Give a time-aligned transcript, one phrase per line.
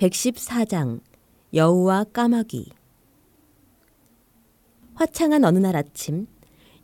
[0.00, 1.00] 114장
[1.52, 2.70] 여우와 까마귀
[4.94, 6.26] 화창한 어느 날 아침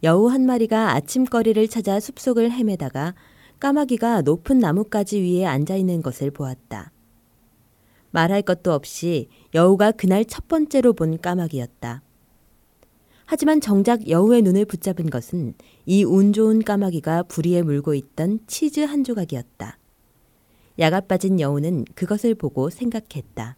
[0.03, 3.15] 여우 한 마리가 아침거리를 찾아 숲속을 헤매다가
[3.59, 6.93] 까마귀가 높은 나뭇가지 위에 앉아 있는 것을 보았다.
[8.11, 12.03] 말할 것도 없이 여우가 그날 첫 번째로 본 까마귀였다.
[13.25, 15.55] 하지만 정작 여우의 눈을 붙잡은 것은
[15.87, 19.79] 이 운 좋은 까마귀가 부리에 물고 있던 치즈 한 조각이었다.
[20.79, 23.57] 야가 빠진 여우는 그것을 보고 생각했다.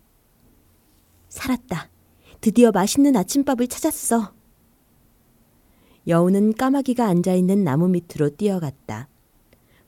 [1.28, 1.90] 살았다.
[2.40, 4.32] 드디어 맛있는 아침밥을 찾았어.
[6.06, 9.08] 여우는 까마귀가 앉아 있는 나무 밑으로 뛰어갔다.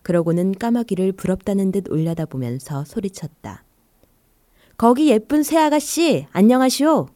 [0.02, 3.65] 그러고는 까마귀를 부럽다는 듯 올려다보면서 소리쳤다.
[4.77, 7.09] 거기 예쁜 새 아가씨, 안녕하시오.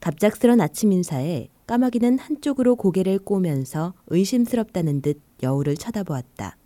[0.00, 6.56] 갑작스런 아침 인사에 까마귀는 한쪽으로 고개를 꼬면서 의심스럽다는 듯 여우를 쳐다보았다.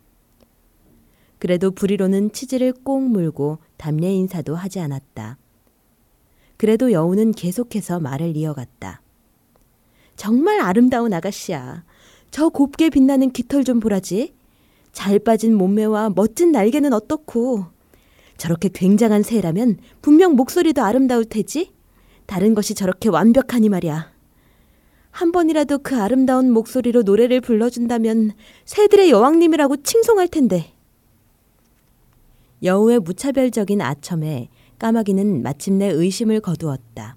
[1.39, 5.37] 그래도 부리로는 치즈를 꼭 물고 담례 인사도 하지 않았다.
[6.57, 9.01] 그래도 여우는 계속해서 말을 이어갔다.
[10.15, 11.83] 정말 아름다운 아가씨야.
[12.31, 14.33] 저 곱게 빛나는 깃털 좀 보라지.
[14.91, 17.65] 잘 빠진 몸매와 멋진 날개는 어떻고.
[18.37, 21.71] 저렇게 굉장한 새라면 분명 목소리도 아름다울 테지.
[22.25, 24.11] 다른 것이 저렇게 완벽하니 말이야.
[25.11, 28.31] 한 번이라도 그 아름다운 목소리로 노래를 불러준다면
[28.65, 30.73] 새들의 여왕님이라고 칭송할 텐데.
[32.63, 37.15] 여우의 무차별적인 아첨에 까마귀는 마침내 의심을 거두었다.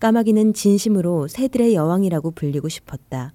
[0.00, 3.32] 까마귀는 진심으로 새들의 여왕이라고 불리고 싶었다.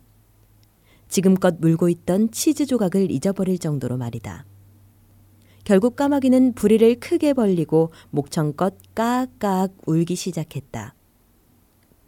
[1.08, 4.46] 지금껏 물고 있던 치즈 조각을 잊어버릴 정도로 말이다.
[5.64, 10.94] 결국 까마귀는 부리를 크게 벌리고 목청껏 까악 울기 시작했다.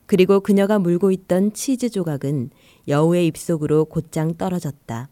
[0.06, 2.50] 그리고 그녀가 물고 있던 치즈 조각은
[2.88, 5.10] 여우의 입속으로 곧장 떨어졌다.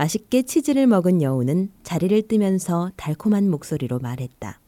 [0.00, 4.58] 맛있게 치즈를 먹은 여우는 자리를 뜨면서 달콤한 목소리로 말했다.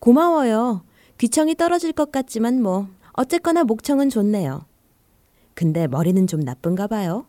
[0.00, 0.82] 고마워요.
[1.18, 4.66] 귀청이 떨어질 것 같지만 뭐 어쨌거나 목청은 좋네요.
[5.54, 7.26] 근데 머리는 좀 나쁜가 봐요.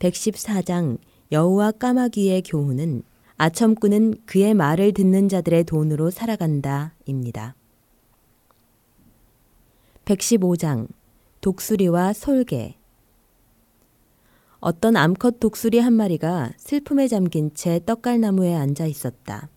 [0.00, 0.98] 114장
[1.30, 3.04] 여우와 까마귀의 교훈은
[3.36, 7.54] 아첨꾼은 그의 말을 듣는 자들의 돈으로 살아간다입니다.
[10.06, 10.88] 115장
[11.40, 12.79] 독수리와 솔개
[14.60, 19.48] 어떤 암컷 독수리 한 마리가 슬픔에 잠긴 채 떡갈나무에 앉아 있었다.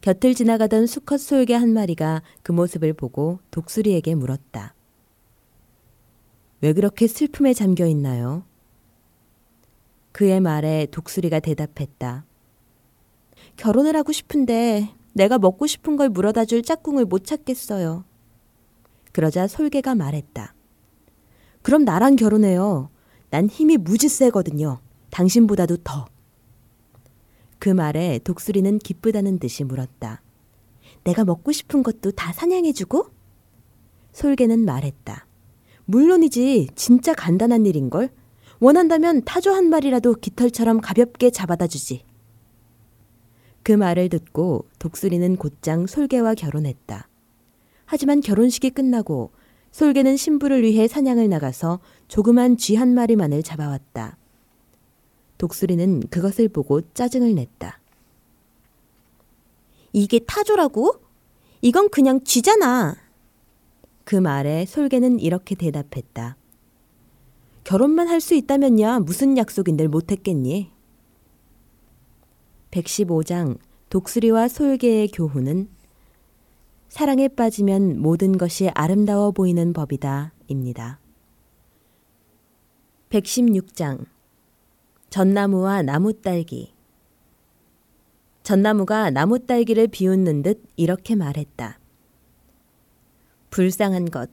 [0.00, 4.74] 곁을 지나가던 수컷 솔개 한 마리가 그 모습을 보고 독수리에게 물었다.
[6.60, 8.44] 왜 그렇게 슬픔에 잠겨 있나요?
[10.12, 12.24] 그의 말에 독수리가 대답했다.
[13.56, 18.04] 결혼을 하고 싶은데 내가 먹고 싶은 걸 물어다 줄 짝꿍을 못 찾겠어요.
[19.12, 20.54] 그러자 솔개가 말했다.
[21.62, 22.90] 그럼 나랑 결혼해요.
[23.30, 24.80] 난 힘이 무지 세거든요.
[25.10, 26.06] 당신보다도 더.
[27.58, 30.22] 그 말에 독수리는 기쁘다는 듯이 물었다.
[31.04, 33.08] 내가 먹고 싶은 것도 다 사냥해주고?
[34.12, 35.26] 솔개는 말했다.
[35.84, 38.10] 물론이지, 진짜 간단한 일인걸?
[38.60, 42.04] 원한다면 타조 한 마리라도 깃털처럼 가볍게 잡아다 주지.
[43.62, 47.08] 그 말을 듣고 독수리는 곧장 솔개와 결혼했다.
[47.84, 49.30] 하지만 결혼식이 끝나고
[49.70, 54.16] 솔개는 신부를 위해 사냥을 나가서 조그만 쥐 한 마리만을 잡아왔다.
[55.38, 57.80] 독수리는 그것을 보고 짜증을 냈다.
[59.92, 60.94] 이게 타조라고?
[61.60, 62.96] 이건 그냥 쥐잖아.
[64.04, 66.36] 그 말에 솔개는 이렇게 대답했다.
[67.64, 70.70] 결혼만 할 수 있다면야 무슨 약속인들 못했겠니?
[72.70, 73.58] 115장
[73.90, 75.68] 독수리와 솔개의 교훈은
[76.88, 80.32] 사랑에 빠지면 모든 것이 아름다워 보이는 법이다.
[80.48, 80.98] 입니다.
[83.10, 84.06] 116장
[85.10, 86.74] 전나무와 나무딸기
[88.42, 91.78] 전나무가 나무딸기를 비웃는 듯 이렇게 말했다.
[93.50, 94.30] 불쌍한 것,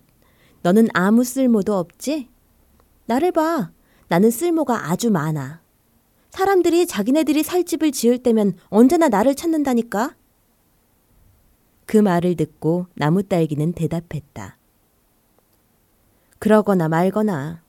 [0.62, 2.30] 너는 아무 쓸모도 없지?
[3.06, 3.72] 나를 봐.
[4.08, 5.62] 나는 쓸모가 아주 많아.
[6.30, 10.16] 사람들이 자기네들이 살 집을 지을 때면 언제나 나를 찾는다니까?
[11.86, 14.58] 그 말을 듣고 나무 딸기는 대답했다.
[16.40, 17.62] 그러거나 말거나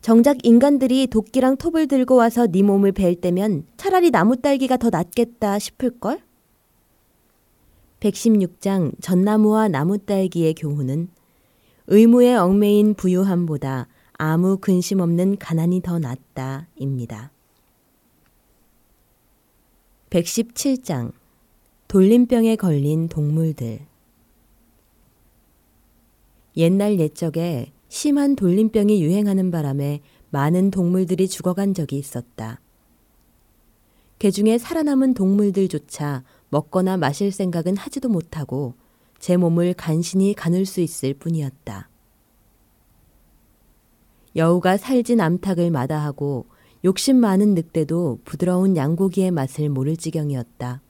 [0.00, 5.58] 정작 인간들이 도끼랑 톱을 들고 와서 네 몸을 벨 때면 차라리 나무 딸기가 더 낫겠다
[5.58, 6.20] 싶을걸?
[8.00, 11.08] 116장 전나무와 나무 딸기의 교훈은
[11.86, 17.30] 의무에 얽매인 부유함보다 아무 근심 없는 가난이 더 낫다입니다.
[20.10, 21.12] 117장
[21.88, 23.80] 돌림병에 걸린 동물들
[26.56, 30.00] 옛날 옛적에 심한 돌림병이 유행하는 바람에
[30.30, 32.60] 많은 동물들이 죽어간 적이 있었다.
[34.18, 38.74] 개 중에 살아남은 동물들조차 먹거나 마실 생각은 하지도 못하고
[39.18, 41.88] 제 몸을 간신히 가눌 수 있을 뿐이었다.
[44.36, 46.46] 여우가 살진 암탉을 마다하고
[46.84, 50.82] 욕심 많은 늑대도 부드러운 양고기의 맛을 모를 지경이었다.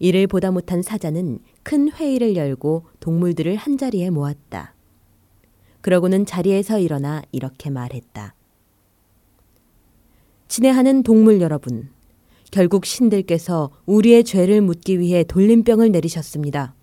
[0.00, 4.74] 이를 보다 못한 사자는 큰 회의를 열고 동물들을 한자리에 모았다.
[5.82, 8.34] 그러고는 자리에서 일어나 이렇게 말했다.
[10.48, 11.90] 친애하는 동물 여러분,
[12.50, 16.74] 결국 신들께서 우리의 죄를 묻기 위해 돌림병을 내리셨습니다.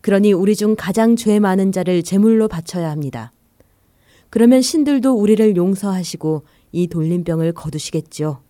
[0.00, 3.32] 그러니 우리 중 가장 죄 많은 자를 제물로 바쳐야 합니다.
[4.30, 8.42] 그러면 신들도 우리를 용서하시고 이 돌림병을 거두시겠지요.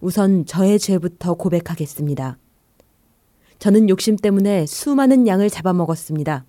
[0.00, 2.38] 우선 저의 죄부터 고백하겠습니다.
[3.62, 6.44] 저는 욕심 때문에 수많은 양을 잡아먹었습니다.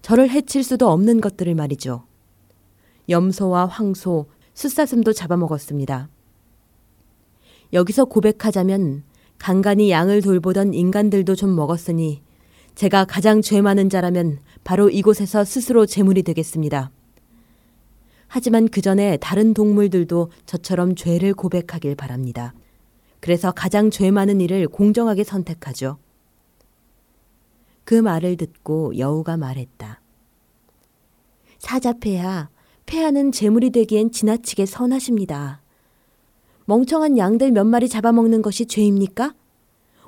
[0.00, 2.04] 저를 해칠 수도 없는 것들을 말이죠.
[3.10, 6.08] 염소와 황소, 숫사슴도 잡아먹었습니다.
[7.74, 9.02] 여기서 고백하자면
[9.36, 12.22] 간간히 양을 돌보던 인간들도 좀 먹었으니
[12.74, 16.90] 제가 가장 죄 많은 자라면 바로 이곳에서 스스로 제물이 되겠습니다.
[18.28, 22.54] 하지만 그 전에 다른 동물들도 저처럼 죄를 고백하길 바랍니다.
[23.20, 25.98] 그래서 가장 죄 많은 일을 공정하게 선택하죠.
[27.90, 30.00] 그 말을 듣고 여우가 말했다.
[31.58, 32.48] 사자폐하,
[32.86, 35.60] 폐하는 재물이 되기엔 지나치게 선하십니다.
[36.66, 39.34] 멍청한 양들 몇 마리 잡아먹는 것이 죄입니까?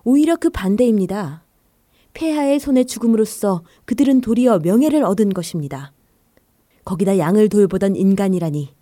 [0.04, 1.42] 오히려 그 반대입니다.
[2.14, 5.92] 폐하의 손에 죽음으로써 그들은 도리어 명예를 얻은 것입니다.
[6.84, 8.76] 거기다 양을 돌보던 인간이라니.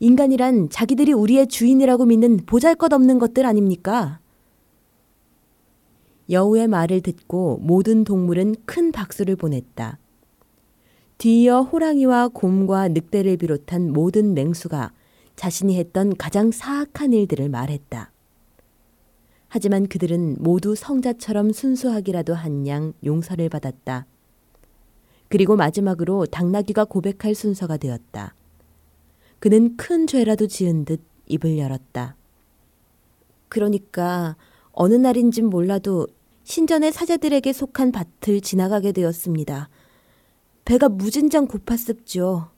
[0.00, 4.20] 인간이란 자기들이 우리의 주인이라고 믿는 보잘 것 없는 것들 아닙니까?
[6.30, 9.98] 여우의 말을 듣고 모든 동물은 큰 박수를 보냈다.
[11.18, 14.92] 뒤이어 호랑이와 곰과 늑대를 비롯한 모든 맹수가
[15.36, 18.12] 자신이 했던 가장 사악한 일들을 말했다.
[19.48, 24.06] 하지만 그들은 모두 성자처럼 순수하기라도 한 양 용서를 받았다.
[25.28, 28.34] 그리고 마지막으로 당나귀가 고백할 순서가 되었다.
[29.38, 32.16] 그는 큰 죄라도 지은 듯 입을 열었다.
[33.48, 34.36] 그러니까
[34.72, 36.06] 어느 날인진 몰라도
[36.46, 39.68] 신전의 사자들에게 속한 밭을 지나가게 되었습니다.
[40.64, 42.50] 배가 무진장 고팠습죠.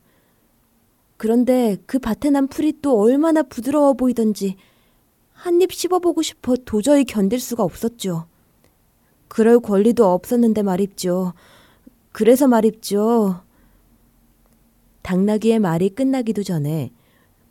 [1.17, 4.57] 그런데 그 밭에 난 풀이 또 얼마나 부드러워 보이던지
[5.33, 8.27] 한 입 씹어보고 싶어 도저히 견딜 수가 없었죠.
[9.27, 11.33] 그럴 권리도 없었는데 말입죠.
[12.13, 13.41] 그래서 말입죠.
[15.01, 16.93] 당나귀의 말이 끝나기도 전에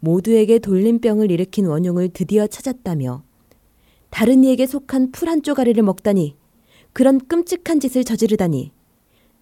[0.02, 3.24] 모두에게 돌림병을 일으킨 원흉을 드디어 찾았다며
[4.10, 6.36] 다른 이에게 속한 풀 한 쪼가리를 먹다니
[6.94, 8.72] 그런 끔찍한 짓을 저지르다니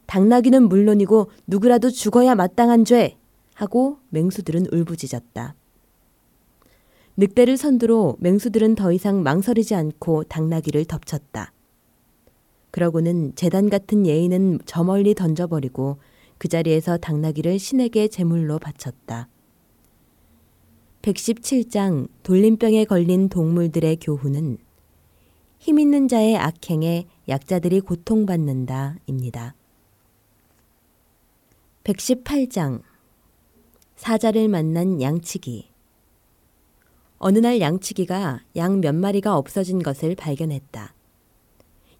[0.08, 3.18] 당나귀는 물론이고 누구라도 죽어야 마땅한 죄
[3.54, 5.56] 하고 맹수들은 울부짖었다.
[7.18, 11.54] 늑대를 선두로 맹수들은 더 이상 망설이지 않고 당나귀를 덮쳤다.
[12.72, 15.98] 그러고는 재단 같은 예의는 저 멀리 던져버리고
[16.38, 19.30] 그 자리에서 당나귀를 신에게 제물로 바쳤다.
[21.06, 24.58] 117장 돌림병에 걸린 동물들의 교훈은
[25.60, 29.54] 힘 있는 자의 악행에 약자들이 고통받는다 입니다.
[31.84, 32.82] 118장
[33.96, 35.70] 사자를 만난 양치기
[37.20, 40.96] 어느 날 양치기가 양 몇 마리가 없어진 것을 발견했다.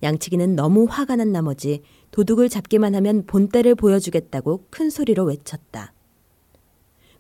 [0.02, 5.95] 양치기는 너무 화가 난 나머지 도둑을 잡기만 하면 본때를 보여주겠다고 큰 소리로 외쳤다.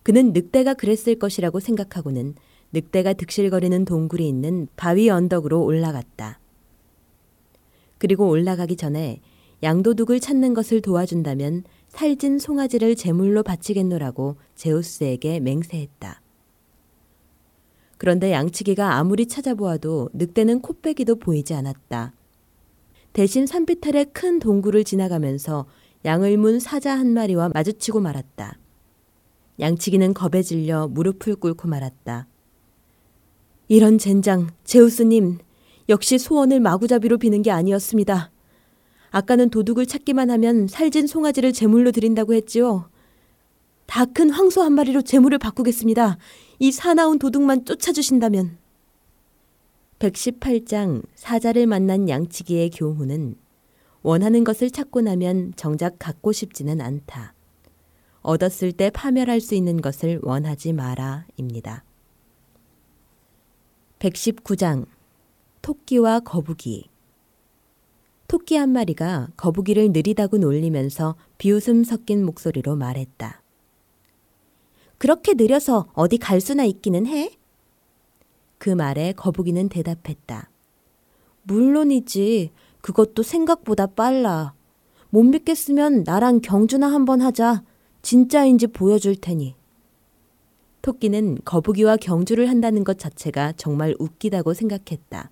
[0.06, 2.36] 그는 늑대가 그랬을 것이라고 생각하고는
[2.72, 6.40] 늑대가 득실거리는 동굴이 있는 바위 언덕으로 올라갔다.
[7.98, 9.20] 그리고 올라가기 전에
[9.64, 16.22] 양도둑을 찾는 것을 도와준다면 살진 송아지를 제물로 바치겠노라고 제우스에게 맹세했다.
[17.98, 22.14] 그런데 양치기가 아무리 찾아보아도 늑대는 코빼기도 보이지 않았다.
[23.12, 25.66] 대신 산비탈의 큰 동굴을 지나가면서
[26.04, 28.60] 양을 문 사자 한 마리와 마주치고 말았다.
[29.60, 32.28] 양치기는 겁에 질려 무릎을 꿇고 말았다.
[33.68, 35.40] 이런 젠장, 제우스님,
[35.90, 38.32] 역시 소원을 마구잡이로 비는 게 아니었습니다.
[39.12, 42.90] 아까는 도둑을 찾기만 하면 살진 송아지를 제물로 드린다고 했지요.
[43.86, 46.18] 다 큰 황소 한 마리로 제물을 바꾸겠습니다.
[46.60, 48.58] 이 사나운 도둑만 쫓아주신다면.
[50.00, 53.36] 118장 사자를 만난 양치기의 교훈은
[54.02, 57.35] 원하는 것을 찾고 나면 정작 갖고 싶지는 않다.
[58.26, 61.84] 얻었을 때 파멸할 수 있는 것을 원하지 마라입니다.
[64.00, 64.86] 119장
[65.62, 66.90] 토끼와 거북이
[68.28, 73.42] 토끼 한 마리가 거북이를 느리다고 놀리면서 비웃음 섞인 목소리로 말했다.
[74.98, 77.32] 그렇게 느려서 어디 갈 수나 있기는 해?
[78.58, 80.50] 그 말에 거북이는 대답했다.
[81.44, 82.52] 물론이지.
[82.82, 84.54] 그것도 생각보다 빨라.
[85.10, 87.64] 못 믿겠으면 나랑 경주나 한번 하자.
[88.06, 89.56] 진짜인지 보여줄 테니.
[90.84, 95.32] 토끼는 거북이와 경주를 한다는 것 자체가 정말 웃기다고 생각했다.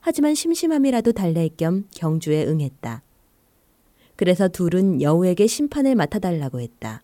[0.00, 3.02] 하지만 심심함이라도 달랠 겸 경주에 응했다.
[4.16, 7.02] 그래서 둘은 여우에게 심판을 맡아달라고 했다.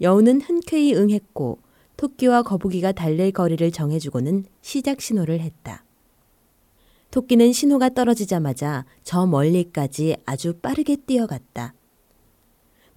[0.00, 1.58] 여우는 흔쾌히 응했고
[1.98, 5.84] 토끼와 거북이가 달릴 거리를 정해주고는 시작 신호를 했다.
[7.10, 11.74] 토끼는 신호가 떨어지자마자 저 멀리까지 아주 빠르게 뛰어갔다.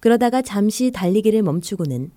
[0.04, 2.10] 그러다가 잠시 달리기를 멈추고는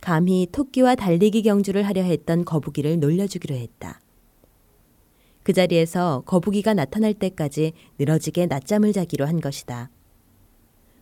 [0.00, 4.00] 감히 토끼와 달리기 경주를 하려 했던 거북이를 놀려주기로 했다.
[5.44, 9.88] 그 자리에서 거북이가 나타날 때까지 늘어지게 낮잠을 자기로 한 것이다.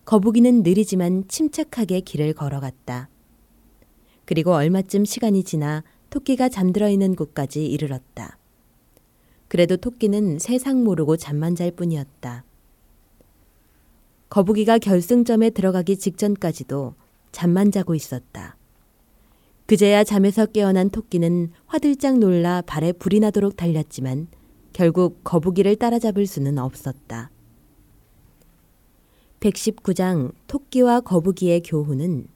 [0.04, 3.08] 거북이는 느리지만 침착하게 길을 걸어갔다.
[4.26, 8.36] 그리고 얼마쯤 시간이 지나 토끼가 잠들어 있는 곳까지 이르렀다.
[9.48, 12.44] 그래도 토끼는 세상 모르고 잠만 잘 뿐이었다.
[14.36, 16.92] 거북이가 결승점에 들어가기 직전까지도
[17.32, 18.58] 잠만 자고 있었다.
[19.64, 24.28] 그제야 잠에서 깨어난 토끼는 화들짝 놀라 발에 불이 나도록 달렸지만
[24.74, 27.30] 결국 거북이를 따라잡을 수는 없었다.
[29.40, 32.28] 119장 토끼와 거북이의 교훈은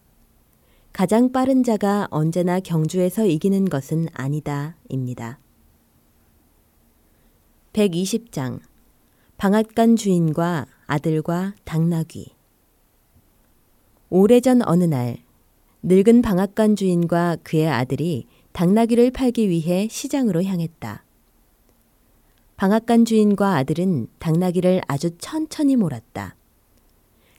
[0.95, 4.75] 가장 빠른 자가 언제나 경주에서 이기는 것은 아니다.
[4.89, 5.39] 입니다.
[7.75, 8.61] 120장
[9.37, 12.35] 방앗간 주인과 아들과 당나귀
[14.09, 15.19] 오래전 어느 날
[15.85, 21.05] 늙은 방앗간 주인과 그의 아들이 당나귀를 팔기 위해 시장으로 향했다.
[22.57, 26.35] 방앗간 주인과 아들은 당나귀를 아주 천천히 몰았다.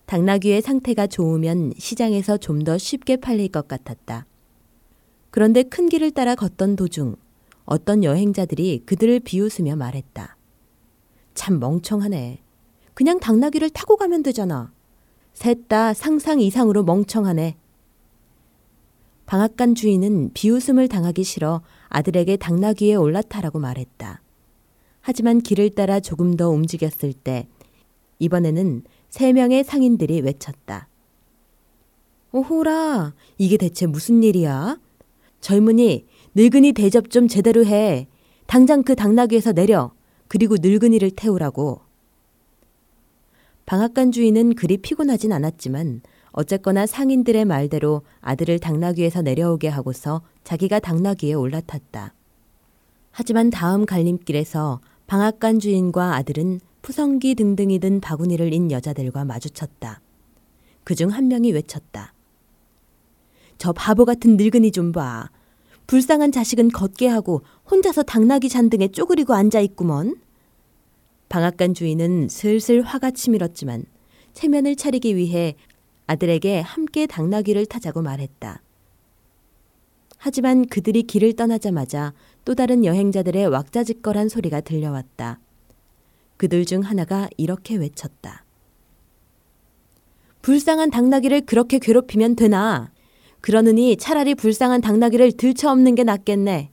[0.06, 4.26] 당나귀의 상태가 좋으면 시장에서 좀 더 쉽게 팔릴 것 같았다.
[5.30, 7.18] 그런데 큰 길을 따라 걷던 도중
[7.66, 10.38] 어떤 여행자들이 그들을 비웃으며 말했다.
[11.34, 12.40] 참 멍청하네.
[13.02, 14.72] 그냥 당나귀를 타고 가면 되잖아.
[15.34, 17.58] 셋 다 상상 이상으로 멍청하네.
[19.26, 24.22] 방앗간 주인은 비웃음을 당하기 싫어 아들에게 당나귀에 올라타라고 말했다.
[25.00, 27.48] 하지만 길을 따라 조금 더 움직였을 때
[28.20, 30.88] 이번에는 세 명의 상인들이 외쳤다.
[32.34, 34.78] 오호라, 이게 대체 무슨 일이야?
[35.40, 36.06] 젊은이,
[36.36, 38.08] 늙은이 대접 좀 제대로 해.
[38.46, 39.92] 당장 그 당나귀에서 내려.
[40.28, 41.90] 그리고 늙은이를 태우라고.
[43.72, 46.02] 방앗간 주인은 그리 피곤하진 않았지만
[46.34, 52.14] 어쨌거나 상인들의 말대로 아들을 당나귀에서 내려오게 하고서 자기가 당나귀에 올라탔다.
[53.12, 60.02] 하지만 다음 갈림길에서 방앗간 주인과 아들은 푸성기 등등이 든 바구니를 인 여자들과 마주쳤다.
[60.84, 62.14] 그 중 한 명이 외쳤다.
[63.58, 65.30] 저 바보 같은 늙은이 좀 봐.
[65.88, 70.18] 불쌍한 자식은 걷게 하고 혼자서 당나귀 잔등에 쪼그리고 앉아 있구먼.
[71.32, 73.86] 방앗간 주인은 슬슬 화가 치밀었지만
[74.34, 75.56] 체면을 차리기 위해
[76.06, 78.62] 아들에게 함께 당나귀를 타자고 말했다.
[80.18, 85.40] 하지만 그들이 길을 떠나자마자 또 다른 여행자들의 왁자지껄한 소리가 들려왔다.
[86.36, 88.44] 그들 중 하나가 이렇게 외쳤다.
[90.42, 92.92] 불쌍한 당나귀를 그렇게 괴롭히면 되나?
[93.40, 96.72] 그러느니 차라리 불쌍한 당나귀를 들쳐엎는 게 낫겠네.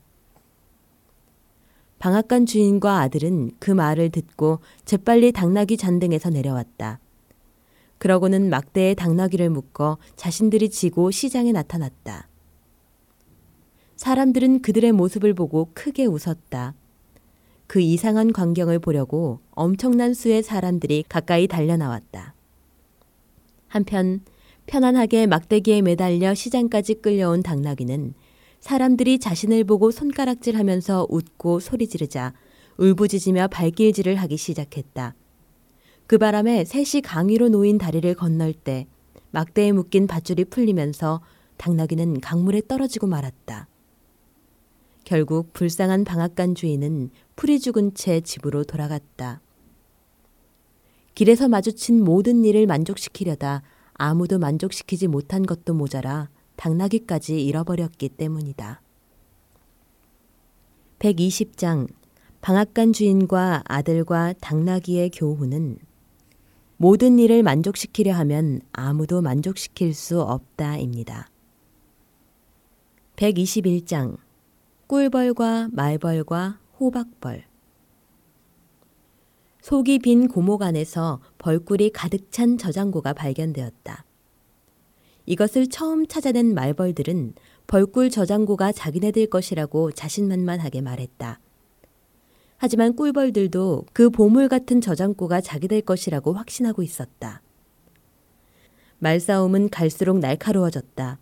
[1.99, 7.00] 방앗간 주인과 아들은 그 말을 듣고 재빨리 당나귀 잔등에서 내려왔다.
[7.99, 12.28] 그러고는 막대에 당나귀를 묶어 자신들이 지고 시장에 나타났다.
[13.97, 16.75] 사람들은 그들의 모습을 보고 크게 웃었다.
[17.67, 22.35] 그 이상한 광경을 보려고 엄청난 수의 사람들이 가까이 달려나왔다.
[23.67, 24.21] 한편
[24.67, 28.14] 편안하게 막대기에 매달려 시장까지 끌려온 당나귀는
[28.61, 32.33] 사람들이 자신을 보고 손가락질하면서 웃고 소리 지르자
[32.77, 35.15] 울부짖으며 발길질을 하기 시작했다.
[36.07, 38.87] 그 바람에 셋이 강위로 놓인 다리를 건널 때
[39.31, 41.21] 막대에 묶인 밧줄이 풀리면서
[41.59, 43.69] 당나귀는 강물에 떨어지고 말았다.
[45.05, 49.41] 결국 불쌍한 방앗간 주인은 풀이 죽은 채 집으로 돌아갔다.
[51.15, 53.62] 길에서 마주친 모든 일을 만족시키려다
[53.95, 58.83] 아무도 만족시키지 못한 것도 모자라 당나귀까지 잃어버렸기 때문이다.
[60.99, 61.88] 120장
[62.41, 65.79] 방앗간 주인과 아들과 당나귀의 교훈은
[66.77, 71.29] 모든 일을 만족시키려 하면 아무도 만족시킬 수 없다입니다.
[73.17, 74.17] 121장
[74.88, 77.45] 꿀벌과 말벌과 호박벌
[79.62, 84.08] 속이 빈 고목 안에서 벌꿀이 가득 찬 저장고가 발견되었다.
[85.29, 87.35] 이것을 처음 찾아낸 말벌들은
[87.67, 91.39] 벌꿀 저장고가 자기네들 것이라고 자신만만하게 말했다.
[92.57, 97.43] 하지만 꿀벌들도 그 보물 같은 저장고가 자기들 것이라고 확신하고 있었다.
[99.01, 101.19] 말싸움은 갈수록 날카로워졌다.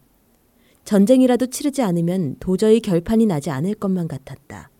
[0.85, 4.71] 전쟁이라도 치르지 않으면 도저히 결판이 나지 않을 것만 같았다.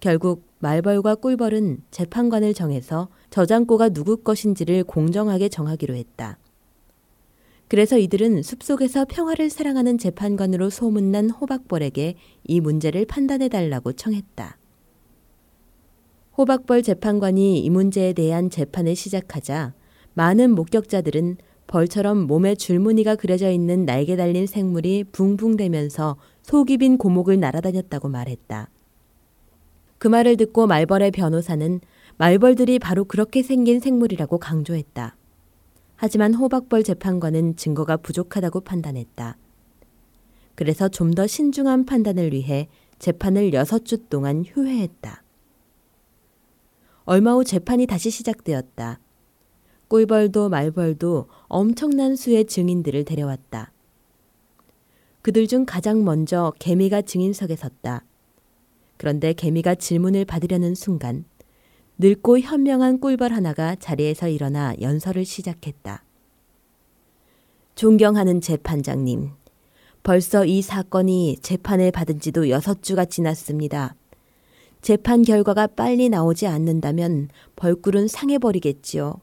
[0.00, 6.38] 결국 말벌과 꿀벌은 재판관을 정해서 저장고가 누구 것인지를 공정하게 정하기로 했다.
[7.68, 14.58] 그래서 이들은 숲속에서 평화를 사랑하는 재판관으로 소문난 호박벌에게 이 문제를 판단해 달라고 청했다.
[16.36, 19.72] 호박벌 재판관이 이 문제에 대한 재판을 시작하자
[20.14, 28.08] 많은 목격자들은 벌처럼 몸에 줄무늬가 그려져 있는 날개 달린 생물이 붕붕대면서 속이 빈 고목을 날아다녔다고
[28.08, 28.68] 말했다.
[29.98, 31.80] 그 말을 듣고 말벌의 변호사는
[32.18, 35.16] 말벌들이 바로 그렇게 생긴 생물이라고 강조했다.
[36.04, 39.38] 하지만 호박벌 재판관은 증거가 부족하다고 판단했다.
[40.54, 42.68] 그래서 좀 더 신중한 판단을 위해
[42.98, 45.22] 재판을 6주 동안 휴회했다.
[47.06, 49.00] 얼마 후 재판이 다시 시작되었다.
[49.88, 53.72] 꿀벌도 말벌도 엄청난 수의 증인들을 데려왔다.
[55.22, 58.04] 그들 중 가장 먼저 개미가 증인석에 섰다.
[58.98, 61.24] 그런데 개미가 질문을 받으려는 순간
[61.98, 66.02] 늙고 현명한 꿀벌 하나가 자리에서 일어나 연설을 시작했다.
[67.76, 69.30] 존경하는 재판장님,
[70.02, 73.94] 벌써 이 사건이 재판을 받은 지도 여섯 주가 지났습니다.
[74.82, 79.14] 재판 결과가 빨리 나오지 않는다면 벌꿀은 상해버리겠지요.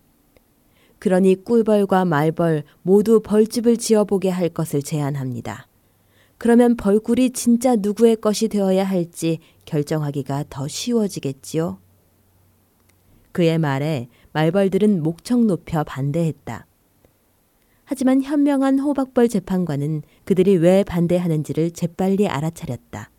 [0.98, 5.68] 그러니 꿀벌과 말벌 모두 벌집을 지어보게 할 것을 제안합니다.
[6.38, 11.78] 그러면 벌꿀이 진짜 누구의 것이 되어야 할지 결정하기가 더 쉬워지겠지요.
[13.32, 16.66] 그의 말에 말벌들은 목청 높여 반대했다.
[17.84, 23.12] 하지만 현명한 호박벌 재판관은 그들이 왜 반대하는지를 재빨리 알아차렸다.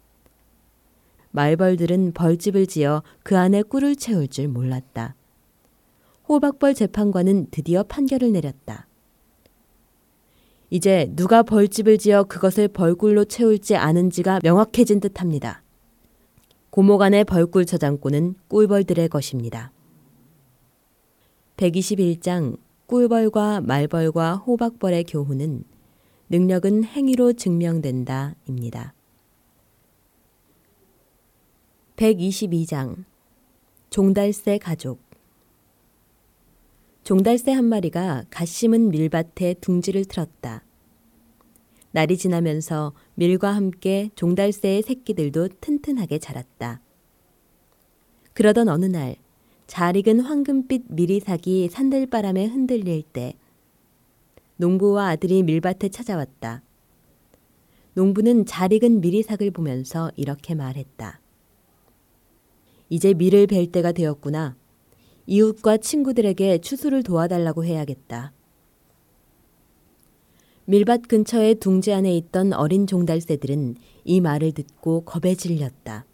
[1.31, 5.15] 말벌들은 벌집을 지어 그 안에 꿀을 채울 줄 몰랐다.
[6.29, 8.87] 호박벌 재판관은 드디어 판결을 내렸다.
[10.71, 15.63] 이제 누가 벌집을 지어 그것을 벌꿀로 채울지 아는지가 명확해진 듯합니다.
[16.71, 19.71] 고목 안의 벌꿀 저장고는 꿀벌들의 것입니다.
[21.63, 25.63] 121장 꿀벌과 말벌과 호박벌의 교훈은
[26.29, 28.95] 능력은 행위로 증명된다 입니다.
[31.95, 33.05] 122장
[33.91, 34.99] 종달새 가족
[37.05, 40.65] 종달새 한 마리가 갓 심은 밀밭에 둥지를 틀었다.
[41.93, 46.81] 날이 지나면서 밀과 함께 종달새의 새끼들도 튼튼하게 자랐다.
[48.33, 49.22] 그러던 어느 날
[49.73, 53.33] 잘 익은 황금빛 미리삭이 산들바람에 흔들릴 때
[54.59, 56.61] 농부와 아들이 밀밭에 찾아왔다.
[57.95, 61.23] 농부는 잘 익은 미리삭을 보면서 이렇게 말했다.
[62.91, 64.57] 이제 밀을 벨 때가 되었구나.
[65.27, 68.35] 이웃과 친구들에게 추수를 도와달라고 해야겠다.
[70.67, 76.05] 밀밭 근처의 둥지 안에 있던 어린 종달새들은 이 말을 듣고 겁에 질렸다.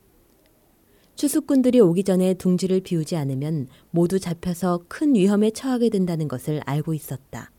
[1.19, 7.51] 추수꾼들이 오기 전에 둥지를 비우지 않으면 모두 잡혀서 큰 위험에 처하게 된다는 것을 알고 있었다.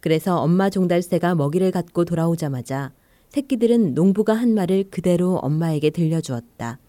[0.00, 2.92] 그래서 엄마 종달새가 먹이를 갖고 돌아오자마자
[3.28, 6.80] 새끼들은 농부가 한 말을 그대로 엄마에게 들려주었다.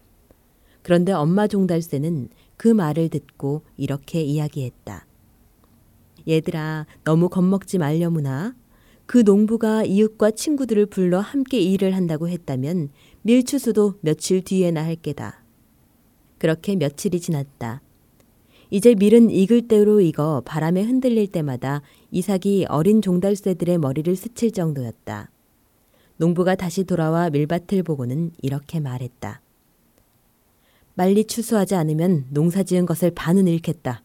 [0.81, 5.05] 그런데 엄마 종달새는 그 말을 듣고 이렇게 이야기했다.
[6.27, 8.55] 얘들아, 너무 겁먹지 말려무나.
[9.05, 12.89] 그 농부가 이웃과 친구들을 불러 함께 일을 한다고 했다면
[13.21, 15.40] 밀추수도 며칠 뒤에나 할 게다.
[16.41, 17.83] 그렇게 며칠이 지났다.
[18.71, 25.29] 이제 밀은 익을 대로 익어 바람에 흔들릴 때마다 이삭이 어린 종달새들의 머리를 스칠 정도였다.
[26.17, 29.39] 농부가 다시 돌아와 밀밭을 보고는 이렇게 말했다.
[30.95, 34.01] 빨리 추수하지 않으면 농사 지은 것을 반은 잃겠다.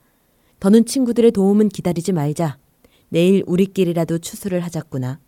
[0.61, 2.59] 더는 친구들의 도움은 기다리지 말자.
[3.09, 5.20] 내일 우리끼리라도 추수를 하자꾸나.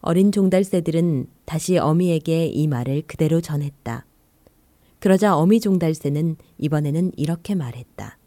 [0.00, 4.06] 어린 종달새들은 다시 어미에게 이 말을 그대로 전했다.
[5.00, 8.18] 그러자 어미 종달새는 이번에는 이렇게 말했다.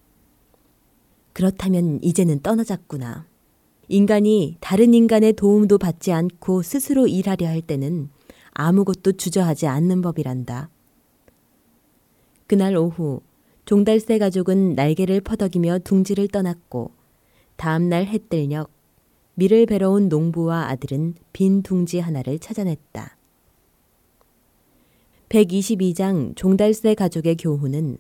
[1.33, 3.25] 그렇다면 이제는 떠나자꾸나.
[3.89, 8.09] 인간이 다른 인간의 도움도 받지 않고 스스로 일하려 할 때는
[8.51, 10.69] 아무것도 주저하지 않는 법이란다.
[12.47, 13.21] 그날 오후
[13.65, 16.91] 종달새 가족은 날개를 퍼덕이며 둥지를 떠났고
[17.55, 18.69] 다음날 해뜰녘
[19.35, 23.17] 밀을 베러 온 농부와 아들은 빈 둥지 하나를 찾아냈다.
[25.33, 27.97] 122장 종달새 가족의 교훈은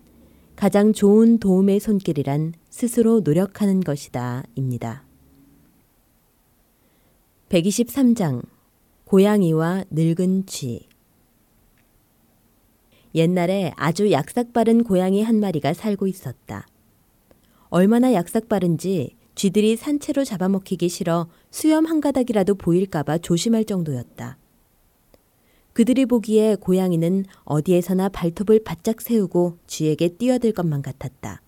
[0.55, 4.43] 가장 좋은 도움의 손길이란 스스로 노력하는 것이다.
[4.53, 5.03] 입니다.
[7.49, 8.43] 123장
[9.05, 10.87] 고양이와 늙은 쥐
[13.15, 16.67] 옛날에 아주 약삭빠른 고양이 한 마리가 살고 있었다.
[17.69, 24.37] 얼마나 약삭빠른지 쥐들이 산채로 잡아먹히기 싫어 수염 한 가닥이라도 보일까봐 조심할 정도였다.
[25.73, 31.41] 그들이 보기에 고양이는 어디에서나 발톱을 바짝 세우고 쥐에게 뛰어들 것만 같았다.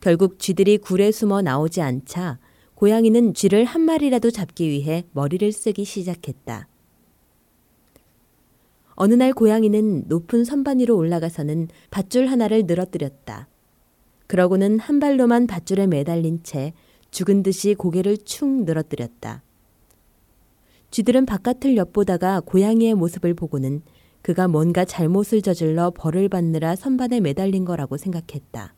[0.00, 2.38] 결국 쥐들이 굴에 숨어 나오지 않자
[2.74, 6.68] 고양이는 쥐를 한 마리라도 잡기 위해 머리를 쓰기 시작했다.
[8.94, 13.48] 어느 날 고양이는 높은 선반 위로 올라가서는 밧줄 하나를 늘어뜨렸다.
[14.26, 16.72] 그러고는 한 발로만 밧줄에 매달린 채
[17.10, 19.42] 죽은 듯이 고개를 축 늘어뜨렸다.
[20.92, 23.80] 쥐들은 바깥을 엿보다가 고양이의 모습을 보고는
[24.20, 28.74] 그가 뭔가 잘못을 저질러 벌을 받느라 선반에 매달린 거라고 생각했다.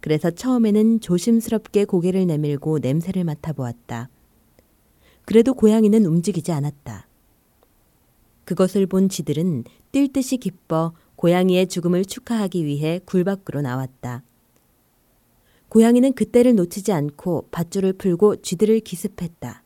[0.00, 4.08] 그래서 처음에는 조심스럽게 고개를 내밀고 냄새를 맡아보았다.
[5.26, 7.06] 그래도 고양이는 움직이지 않았다.
[8.46, 14.22] 그것을 본 쥐들은 뛸 듯이 기뻐 고양이의 죽음을 축하하기 위해 굴 밖으로 나왔다.
[15.68, 19.65] 고양이는 그때를 놓치지 않고 밧줄을 풀고 쥐들을 기습했다.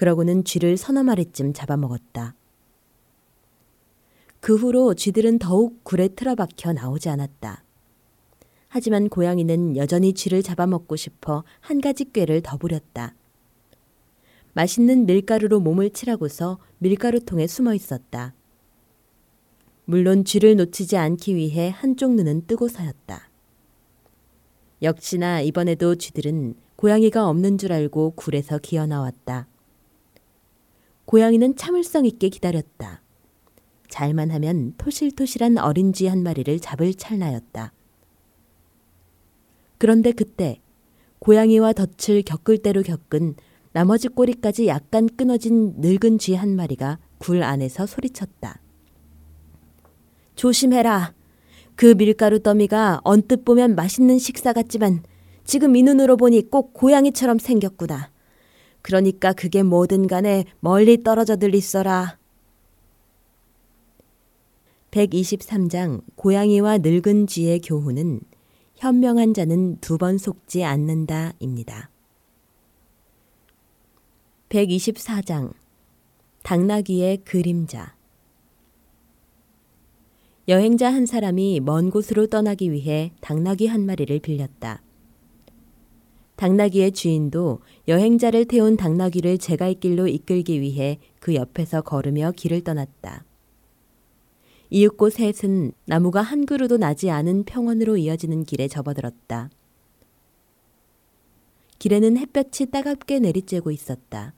[0.00, 2.34] 그러고는 쥐를 서너 마리쯤 잡아먹었다.
[4.40, 7.62] 그 후로 쥐들은 더욱 굴에 틀어박혀 나오지 않았다.
[8.68, 13.14] 하지만 고양이는 여전히 쥐를 잡아먹고 싶어 한 가지 꾀를 더 부렸다.
[14.54, 18.32] 맛있는 밀가루로 몸을 칠하고서 밀가루통에 숨어 있었다.
[19.84, 23.28] 물론 쥐를 놓치지 않기 위해 한쪽 눈은 뜨고 서였다.
[24.80, 29.49] 역시나 이번에도 쥐들은 고양이가 없는 줄 알고 굴에서 기어 나왔다.
[31.10, 33.02] 고양이는 참을성 있게 기다렸다.
[33.88, 37.72] 잘만 하면 토실토실한 어린 쥐 한 마리를 잡을 찰나였다.
[39.78, 40.60] 그런데 그때
[41.18, 43.34] 고양이와 덫을 겪을 대로 겪은
[43.72, 48.60] 나머지 꼬리까지 약간 끊어진 늙은 쥐 한 마리가 굴 안에서 소리쳤다.
[50.36, 51.12] 조심해라.
[51.74, 55.02] 그 밀가루 더미가 언뜻 보면 맛있는 식사 같지만
[55.42, 58.12] 지금 이 눈으로 보니 꼭 고양이처럼 생겼구나.
[58.82, 62.18] 그러니까 그게 뭐든 간에 멀리 떨어져들 있어라.
[64.90, 68.20] 123장 고양이와 늙은 쥐의 교훈은
[68.76, 71.90] 현명한 자는 두 번 속지 않는다입니다.
[74.48, 75.52] 124장
[76.42, 77.94] 당나귀의 그림자
[80.48, 84.82] 여행자 한 사람이 먼 곳으로 떠나기 위해 당나귀 한 마리를 빌렸다.
[86.40, 93.26] 당나귀의 주인도 여행자를 태운 당나귀를 제갈 길로 이끌기 위해 그 옆에서 걸으며 길을 떠났다.
[94.70, 99.50] 이윽고 셋은 나무가 한 그루도 나지 않은 평원으로 이어지는 길에 접어들었다.
[101.78, 104.32] 길에는 햇볕이 따갑게 내리쬐고 있었다.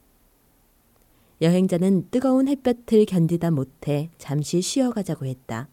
[1.41, 5.69] 여행자는 뜨거운 햇볕을 견디다 못해 잠시 쉬어가자고 했다.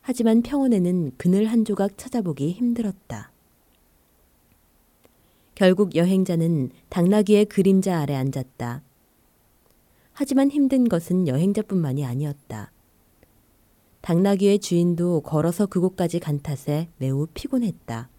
[0.00, 3.30] 하지만 평원에는 그늘 한 조각 찾아보기 힘들었다.
[5.56, 8.82] 결국 여행자는 당나귀의 그림자 아래 앉았다.
[10.12, 12.70] 하지만 힘든 것은 여행자뿐만이 아니었다.
[14.02, 18.10] 당나귀의 주인도 걸어서 그곳까지 간 탓에 매우 피곤했다.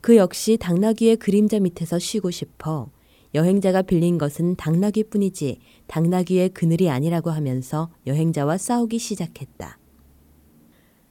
[0.00, 2.88] 그 역시 당나귀의 그림자 밑에서 쉬고 싶어
[3.34, 9.78] 여행자가 빌린 것은 당나귀뿐이지 당나귀의 그늘이 아니라고 하면서 여행자와 싸우기 시작했다.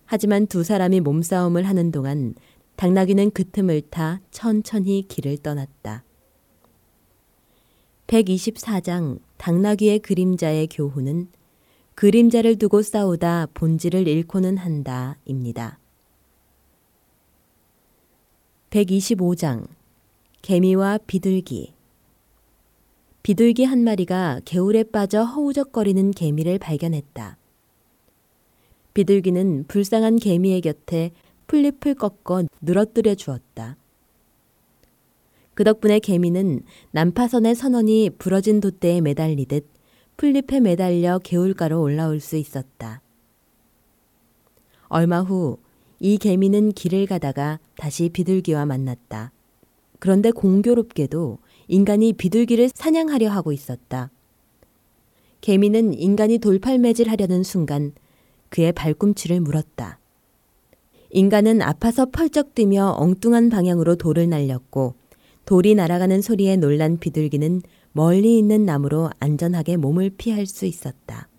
[0.06, 2.34] 하지만 두 사람이 몸싸움을 하는 동안
[2.78, 6.04] 당나귀는 그 틈을 타 천천히 길을 떠났다.
[8.06, 11.28] 124장 당나귀의 그림자의 교훈은
[11.96, 15.80] 그림자를 두고 싸우다 본질을 잃고는 한다 입니다.
[18.70, 19.68] 125장
[20.44, 21.74] 개미와 비둘기
[23.24, 27.38] 비둘기 한 마리가 개울에 빠져 허우적거리는 개미를 발견했다.
[28.94, 31.12] 비둘기는 불쌍한 개미의 곁에
[31.48, 33.78] 풀잎을 꺾어 늘어뜨려 주었다.
[35.54, 39.68] 그 덕분에 개미는 난파선의 선원이 부러진 돛대에 매달리듯
[40.18, 43.02] 풀잎에 매달려 개울가로 올라올 수 있었다.
[44.90, 45.58] 얼마 후
[46.00, 49.32] 이 개미는 길을 가다가 다시 비둘기와 만났다.
[50.00, 54.12] 그런데 공교롭게도 인간이 비둘기를 사냥하려 하고 있었다.
[55.42, 57.94] 개미는 인간이 돌팔매질 하려는 순간
[58.50, 60.00] 그의 발꿈치를 물었다.
[61.10, 64.96] 인간은 아파서 펄쩍 뛰며 엉뚱한 방향으로 돌을 날렸고
[65.46, 67.62] 돌이 날아가는 소리에 놀란 비둘기는
[67.94, 71.30] 멀리 있는 나무로 안전하게 몸을 피할 수 있었다.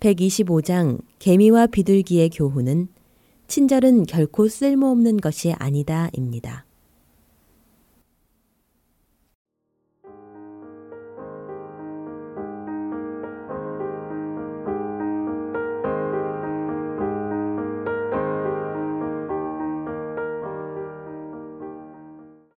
[0.00, 2.88] 125장 개미와 비둘기의 교훈은
[3.46, 6.64] 친절은 결코 쓸모없는 것이 아니다입니다.